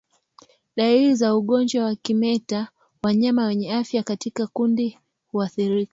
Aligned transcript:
Dalili 0.75 1.15
za 1.15 1.35
ugonjwa 1.35 1.85
wa 1.85 1.95
kimeta 1.95 2.67
wanyama 3.03 3.45
wenye 3.45 3.73
afya 3.73 4.03
katika 4.03 4.47
kundi 4.47 4.97
huathirika 5.27 5.89